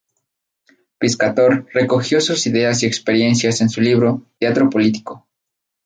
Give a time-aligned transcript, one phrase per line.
[0.97, 5.27] Piscator recogió sus ideas y experiencias en su libro "Teatro Político".